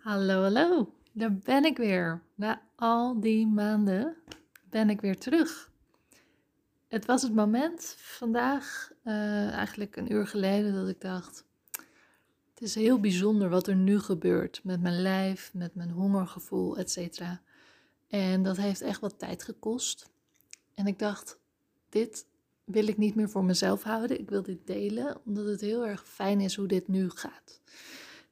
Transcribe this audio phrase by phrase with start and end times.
[0.00, 0.92] Hallo, hallo.
[1.12, 2.22] Daar ben ik weer.
[2.34, 4.16] Na al die maanden
[4.70, 5.70] ben ik weer terug.
[6.88, 11.44] Het was het moment vandaag, eh, eigenlijk een uur geleden, dat ik dacht:
[12.54, 17.20] Het is heel bijzonder wat er nu gebeurt met mijn lijf, met mijn hongergevoel, etc.
[18.08, 20.10] En dat heeft echt wat tijd gekost.
[20.74, 21.38] En ik dacht:
[21.88, 22.26] Dit
[22.64, 24.20] wil ik niet meer voor mezelf houden.
[24.20, 27.60] Ik wil dit delen, omdat het heel erg fijn is hoe dit nu gaat.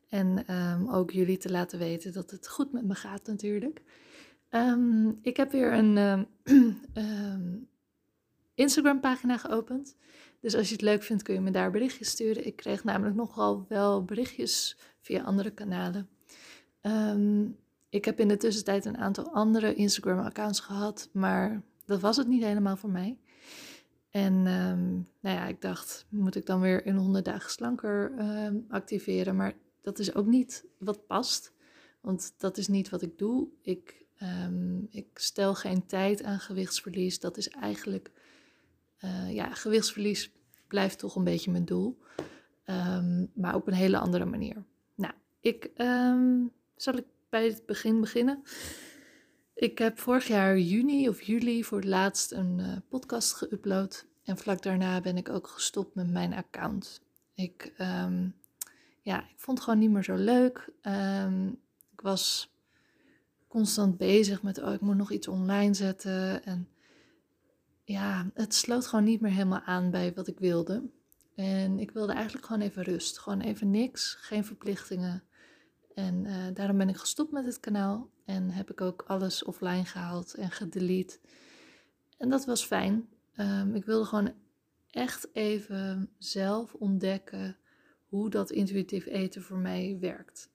[0.09, 3.83] En ehm, ook jullie te laten weten dat het goed met me gaat natuurlijk.
[4.48, 7.69] Ehm, ik heb weer een um,
[8.55, 9.97] Instagram pagina geopend.
[10.41, 12.47] Dus als je het leuk vindt kun je me daar berichtjes sturen.
[12.47, 16.09] Ik kreeg namelijk nogal wel berichtjes via andere kanalen.
[17.88, 21.09] ik heb in de tussentijd een aantal andere Instagram accounts gehad.
[21.12, 23.19] Maar dat was het niet helemaal voor mij.
[24.11, 24.42] En
[25.20, 28.12] nou ja, ik dacht, moet ik dan weer in 100 dagen slanker
[28.69, 29.36] activeren?
[29.36, 31.52] Maar dat is ook niet wat past.
[32.00, 33.48] Want dat is niet wat ik doe.
[33.62, 37.20] Ik, um, ik stel geen tijd aan gewichtsverlies.
[37.20, 38.11] Dat is eigenlijk,
[39.05, 40.33] uh, ja, gewichtsverlies
[40.66, 41.98] blijft toch een beetje mijn doel.
[42.64, 44.64] Um, maar op een hele andere manier.
[44.94, 48.42] Nou, ik um, zal ik bij het begin beginnen.
[49.55, 54.06] Ik heb vorig jaar juni of juli voor het laatst een uh, podcast geüpload.
[54.22, 57.00] En vlak daarna ben ik ook gestopt met mijn account.
[57.34, 57.72] Ik
[59.09, 60.70] ja, ik vond het gewoon niet meer zo leuk.
[60.81, 61.47] Ehm,
[61.92, 62.53] ik was
[63.47, 66.45] constant bezig met, oh, ik moet nog iets online zetten.
[66.45, 66.69] En
[67.84, 70.91] ja, het sloot gewoon niet meer helemaal aan bij wat ik wilde.
[71.34, 73.19] En ik wilde eigenlijk gewoon even rust.
[73.19, 75.22] Gewoon even niks, geen verplichtingen.
[75.95, 78.11] En uh, daarom ben ik gestopt met het kanaal.
[78.25, 81.19] En heb ik ook alles offline gehaald en gedelete.
[82.19, 83.09] En dat was fijn.
[83.37, 84.33] Um, ik wilde gewoon
[84.91, 87.56] echt even zelf ontdekken
[88.09, 90.51] hoe dat intuïtief eten voor mij werkt.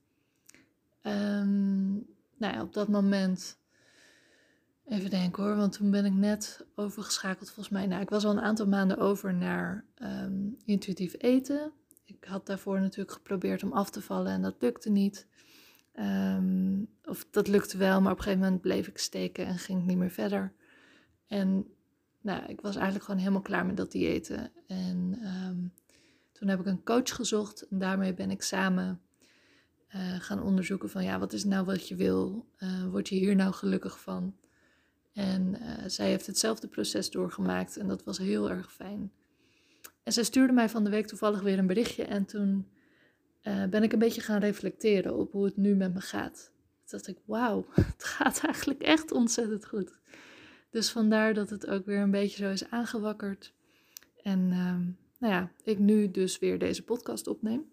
[1.02, 1.94] Um,
[2.38, 3.58] nou ja, op dat moment,
[4.86, 7.86] even denken hoor, want toen ben ik net overgeschakeld volgens mij.
[7.86, 11.72] Nou, ik was al een aantal maanden over naar um, intuïtief eten.
[12.06, 15.28] Ik had daarvoor natuurlijk geprobeerd om af te vallen en dat lukte niet.
[16.00, 19.80] Um, of dat lukte wel, maar op een gegeven moment bleef ik steken en ging
[19.80, 20.54] ik niet meer verder.
[21.28, 21.68] En
[22.22, 24.52] nou, ik was eigenlijk gewoon helemaal klaar met dat diëten.
[24.68, 25.20] En
[26.44, 29.02] toen heb ik een coach gezocht en daarmee ben ik samen
[29.96, 32.48] uh, gaan onderzoeken van ja, wat is nou wat je wil?
[32.60, 34.36] Uh, word je hier nou gelukkig van?
[35.14, 39.12] En uh, zij heeft hetzelfde proces doorgemaakt en dat was heel erg fijn.
[40.04, 42.68] En zij stuurde mij van de week toevallig weer een berichtje en toen
[43.70, 46.52] ben ik een beetje gaan reflecteren op hoe het nu met me gaat.
[46.54, 47.66] Toen dacht ik, wauw,
[47.96, 49.94] het gaat eigenlijk echt ontzettend goed.
[50.70, 53.54] Dus vandaar dat het ook weer een beetje zo is aangewakkerd.
[54.24, 57.72] En ehm, nou ja, ik nu dus weer deze podcast opneem.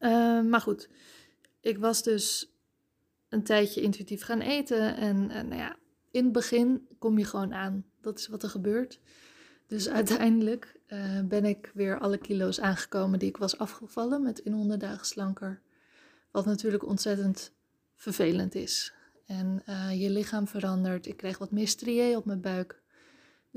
[0.00, 0.88] Uh, maar goed,
[1.60, 2.52] ik was dus
[3.28, 4.96] een tijdje intuïtief gaan eten.
[4.96, 5.76] En, en nou ja,
[6.10, 7.84] in het begin kom je gewoon aan.
[8.00, 9.00] Dat is wat er gebeurt.
[9.66, 14.52] Dus uiteindelijk uh, ben ik weer alle kilo's aangekomen die ik was afgevallen met in
[14.52, 15.60] 100 dagen slanker.
[16.30, 17.52] Wat natuurlijk ontzettend
[17.94, 18.92] vervelend is.
[19.26, 21.06] En uh, je lichaam verandert.
[21.06, 22.82] Ik kreeg wat meer strié op mijn buik.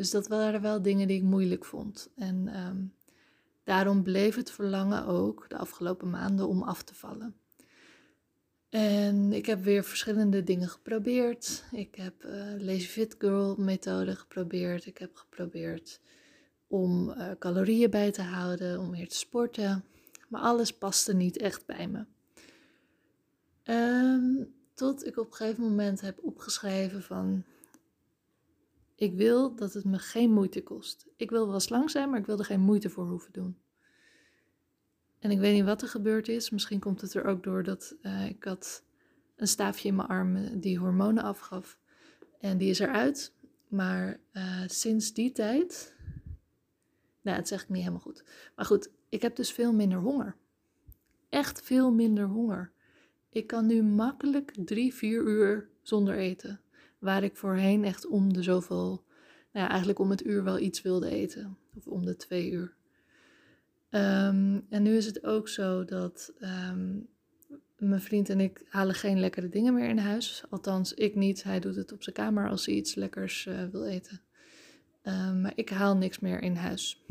[0.02, 2.10] Dus dat waren wel dingen die ik moeilijk vond.
[2.16, 2.94] En um,
[3.64, 7.36] daarom bleef het verlangen ook de afgelopen maanden om af te vallen.
[8.70, 11.64] En ik heb weer verschillende dingen geprobeerd.
[11.72, 14.86] Ik heb uh, Lazy Fit Girl methode geprobeerd.
[14.86, 16.00] Ik heb geprobeerd
[16.68, 19.84] om uh, calorieën bij te houden, om meer te sporten.
[20.28, 22.06] Maar alles paste niet echt bij me.
[23.74, 27.44] Um, tot ik op een gegeven moment heb opgeschreven van
[29.02, 31.08] ik wil dat het me geen moeite kost.
[31.16, 33.58] Ik wil wel slank zijn, maar ik wil er geen moeite voor hoeven doen.
[35.20, 36.50] En ik weet niet wat er gebeurd is.
[36.50, 38.84] Misschien komt het er ook door dat uh, ik had
[39.36, 41.80] een staafje in mijn arm die hormonen afgaf.
[42.40, 43.34] En die is eruit.
[43.68, 45.96] Maar uh, sinds die tijd.
[47.22, 48.24] Nou, dat zeg ik niet helemaal goed.
[48.56, 50.36] Maar goed, ik heb dus veel minder honger.
[51.30, 52.72] Echt veel minder honger.
[53.30, 56.62] Ik kan nu makkelijk drie, vier uur zonder eten.
[57.02, 59.04] Waar ik voorheen echt om de zoveel,
[59.52, 61.58] nou ja, eigenlijk om het uur wel iets wilde eten.
[61.78, 62.74] Of om de twee uur.
[63.90, 67.08] Um, en nu is het ook zo dat um,
[67.78, 70.44] mijn vriend en ik halen geen lekkere dingen meer in huis.
[70.50, 71.44] Althans, ik niet.
[71.44, 74.22] Hij doet het op zijn kamer als hij iets lekkers uh, wil eten.
[75.04, 77.04] Um, maar ik haal niks meer in huis.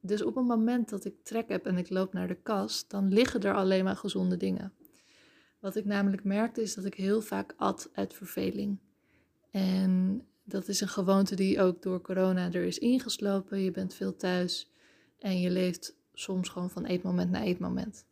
[0.00, 3.12] Dus op het moment dat ik trek heb en ik loop naar de kast, dan
[3.12, 4.72] liggen er alleen maar gezonde dingen.
[5.60, 8.78] Wat ik namelijk merkte is dat ik heel vaak at uit verveling.
[9.54, 13.60] En dat is een gewoonte die ook door corona er is ingeslopen.
[13.60, 14.70] Je bent veel thuis
[15.18, 18.04] en je leeft soms gewoon van eetmoment naar eetmoment.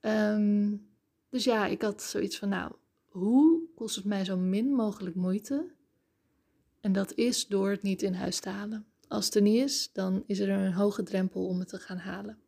[0.00, 0.88] Um,
[1.28, 2.72] dus ja, ik had zoiets van, nou,
[3.08, 5.70] hoe kost het mij zo min mogelijk moeite?
[6.80, 8.86] En dat is door het niet in huis te halen.
[9.08, 11.98] Als het er niet is, dan is er een hoge drempel om het te gaan
[11.98, 12.38] halen.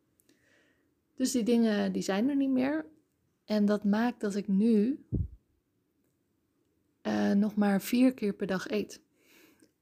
[1.15, 2.87] Dus die dingen die zijn er niet meer.
[3.45, 5.05] En dat maakt dat ik nu
[7.03, 9.01] uh, nog maar vier keer per dag eet.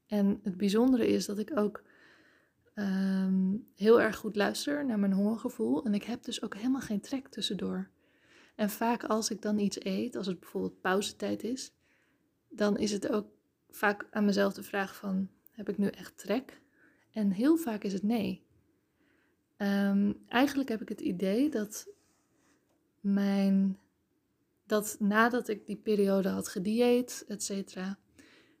[0.07, 1.83] En het bijzondere is dat ik ook
[2.75, 5.85] um, heel erg goed luister naar mijn hongergevoel.
[5.85, 7.89] En ik heb dus ook helemaal geen trek tussendoor.
[8.55, 11.73] En vaak als ik dan iets eet, als het bijvoorbeeld pauzetijd is,
[12.49, 13.27] dan is het ook
[13.69, 16.61] vaak aan mezelf de vraag van, heb ik nu echt trek?
[17.11, 18.43] En heel vaak is het nee.
[19.57, 21.87] Um, eigenlijk heb ik het idee dat
[22.99, 23.79] mijn,
[24.69, 27.99] dat nadat ik die periode had gedieet, et cetera,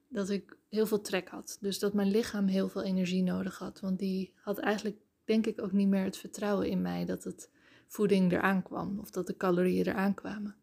[0.07, 1.57] dat ik heel veel trek had.
[1.61, 3.79] Dus dat mijn lichaam heel veel energie nodig had.
[3.79, 7.49] Want die had eigenlijk, denk ik, ook niet meer het vertrouwen in mij dat het
[7.87, 10.55] voeding eraan kwam of dat de calorieën eraan kwamen.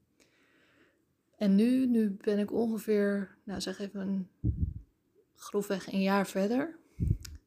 [1.36, 4.28] En nu, nu ben ik ongeveer, nou zeg even een,
[5.34, 6.78] grofweg een jaar verder.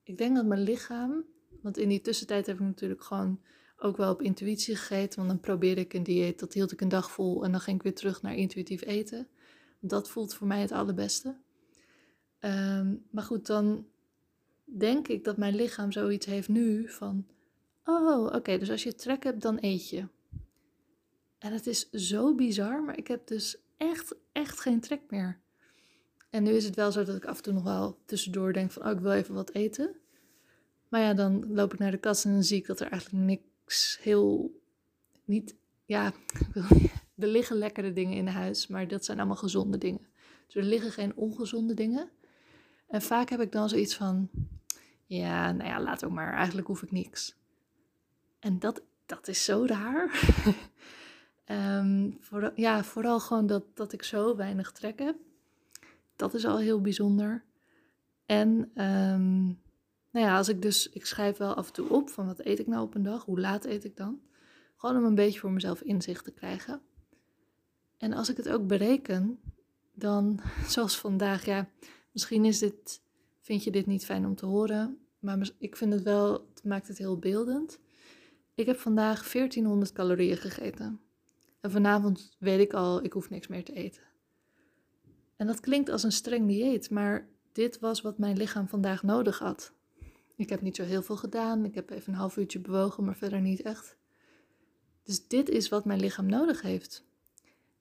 [0.03, 1.23] Ik denk dat mijn lichaam,
[1.61, 3.39] want in die tussentijd heb ik natuurlijk gewoon
[3.79, 5.17] ook wel op intuïtie gegeten.
[5.17, 7.77] Want dan probeerde ik een dieet, dat hield ik een dag vol en dan ging
[7.77, 9.27] ik weer terug naar intuïtief eten.
[9.79, 11.35] Dat voelt voor mij het allerbeste.
[12.39, 13.87] Ehm, maar goed, dan
[14.63, 17.27] denk ik dat mijn lichaam zoiets heeft nu van,
[17.83, 20.07] oh oké, dus als je trek hebt, dan eet je.
[21.37, 25.39] En het is zo bizar, maar ik heb dus echt, echt geen trek meer.
[26.29, 28.71] En nu is het wel zo dat ik af en toe nog wel tussendoor denk
[28.71, 29.95] van, oh ik wil even wat eten.
[30.89, 33.25] Maar ja, dan loop ik naar de kast en dan zie ik dat er eigenlijk
[33.25, 33.48] niks
[34.01, 34.51] heel,
[35.25, 35.56] niet,
[35.86, 36.13] ja,
[37.18, 40.07] er liggen lekkere dingen in huis, maar dat zijn allemaal gezonde dingen.
[40.45, 42.10] Dus er liggen geen ongezonde dingen.
[42.88, 44.30] En vaak heb ik dan zoiets van,
[45.06, 47.36] ja, nou ja, laat ook maar, eigenlijk hoef ik niks.
[48.39, 50.31] En dat, dat is zo raar.
[51.45, 55.16] um, voor, ja, vooral gewoon dat, dat ik zo weinig trek heb.
[56.16, 57.44] Dat is al heel bijzonder.
[58.25, 59.60] En um,
[60.11, 62.59] nou ja, als ik dus, ik schrijf wel af en toe op van wat eet
[62.59, 64.21] ik nou op een dag, hoe laat eet ik dan?
[64.75, 66.81] Gewoon om een beetje voor mezelf inzicht te krijgen.
[67.97, 69.39] En als ik het ook bereken,
[69.94, 71.69] dan, zoals vandaag, ja,
[72.11, 73.01] Misschien is dit,
[73.41, 76.88] vind je dit niet fijn om te horen, maar ik vind het wel, het maakt
[76.88, 77.79] het heel beeldend.
[78.56, 81.01] Ik heb vandaag 1400 calorieën gegeten.
[81.61, 84.03] En vanavond weet ik al, ik hoef niks meer te eten.
[85.35, 89.39] En dat klinkt als een streng dieet, maar dit was wat mijn lichaam vandaag nodig
[89.39, 89.73] had.
[90.39, 91.65] Ik heb niet zo heel veel gedaan.
[91.65, 93.97] Ik heb even een half uurtje bewogen, maar verder niet echt.
[95.03, 97.06] Dus dit is wat mijn lichaam nodig heeft.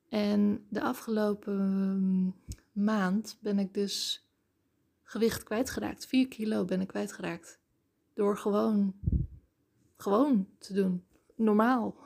[0.08, 2.34] En de afgelopen
[2.72, 4.26] maand ben ik dus
[5.02, 6.06] gewicht kwijtgeraakt.
[6.06, 7.58] 4 kilo ben ik kwijtgeraakt.
[8.14, 8.94] Door gewoon,
[9.96, 11.04] gewoon te doen.
[11.34, 11.96] Normaal.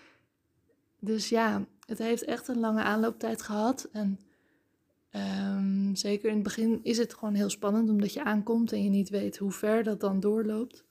[1.10, 3.88] dus ja, het heeft echt een lange aanlooptijd gehad.
[3.92, 4.20] En
[5.14, 8.90] um, zeker in het begin is het gewoon heel spannend omdat je aankomt en je
[8.90, 10.84] niet weet hoe ver dat dan doorloopt.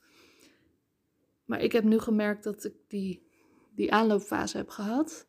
[1.44, 3.26] Maar ik heb nu gemerkt dat ik die,
[3.74, 5.26] die aanloopfase heb gehad.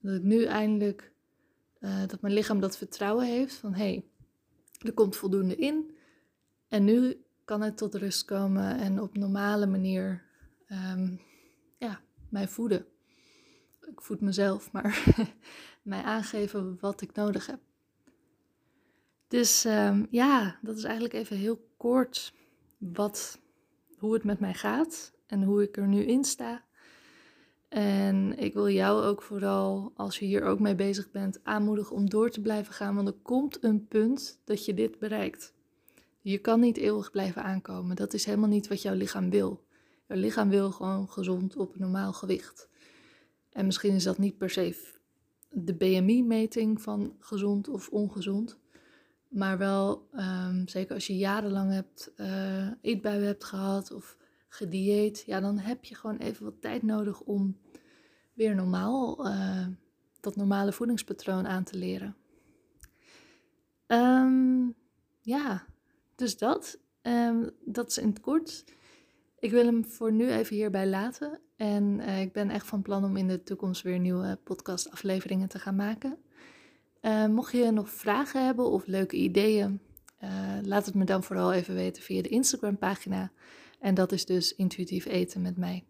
[0.00, 1.12] Dat ik nu eindelijk,
[1.80, 4.04] uh, dat mijn lichaam dat vertrouwen heeft van hé, hey,
[4.78, 5.96] er komt voldoende in.
[6.68, 10.24] En nu kan het tot rust komen en op normale manier
[10.68, 11.20] um,
[11.78, 12.86] ja, mij voeden.
[13.86, 15.04] Ik voed mezelf, maar
[15.82, 17.60] mij aangeven wat ik nodig heb.
[19.30, 22.32] Dus um, ja, dat is eigenlijk even heel kort
[22.78, 23.38] wat,
[23.98, 26.64] hoe het met mij gaat en hoe ik er nu in sta.
[27.68, 32.08] En ik wil jou ook vooral, als je hier ook mee bezig bent, aanmoedigen om
[32.08, 32.94] door te blijven gaan.
[32.94, 35.54] Want er komt een punt dat je dit bereikt.
[36.20, 37.96] Je kan niet eeuwig blijven aankomen.
[37.96, 39.64] Dat is helemaal niet wat jouw lichaam wil.
[40.08, 42.68] Jouw lichaam wil gewoon gezond op een normaal gewicht.
[43.52, 44.98] En misschien is dat niet per se
[45.50, 48.59] de BMI-meting van gezond of ongezond.
[49.30, 54.16] Maar wel, um, zeker als je jarenlang hebt, uh, eetbuien hebt gehad of
[54.48, 57.58] gedieet, ja, dan heb je gewoon even wat tijd nodig om
[58.32, 59.66] weer normaal, uh,
[60.20, 62.16] dat normale voedingspatroon aan te leren.
[63.86, 64.74] Um,
[65.20, 65.64] ja,
[66.14, 66.78] dus dat.
[67.02, 68.64] Um, dat is in het kort.
[69.38, 71.40] Ik wil hem voor nu even hierbij laten.
[71.56, 75.58] En uh, ik ben echt van plan om in de toekomst weer nieuwe podcastafleveringen te
[75.58, 76.18] gaan maken.
[77.02, 79.80] Uh, mocht je nog vragen hebben of leuke ideeën,
[80.62, 83.32] laat het me dan vooral even weten via de Instagram pagina.
[83.78, 85.84] En dat is dus intuïtief eten met mij.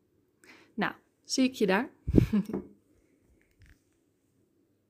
[0.75, 0.93] Nou,
[1.25, 1.91] zie ik je daar.